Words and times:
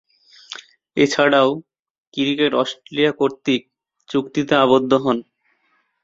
এছাড়াও, 0.97 1.49
cricket 2.13 2.51
Australia 2.53 3.11
কর্তৃক 3.19 3.61
চুক্তিতে 4.09 4.53
আবদ্ধ 4.55 4.91
হন। 5.03 5.17